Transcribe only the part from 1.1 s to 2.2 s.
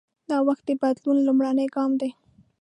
لومړنی ګام دی.